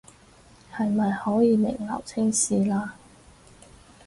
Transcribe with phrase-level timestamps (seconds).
[0.75, 2.95] 是咪可以名留青史了